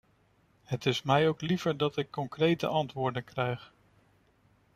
[0.63, 3.73] Het is mij ook liever dat ik concrete antwoorden krijg.